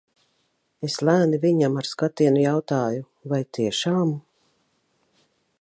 [0.87, 3.05] Es lēni viņam ar skatienu jautāju–
[3.35, 4.19] vai tiešām?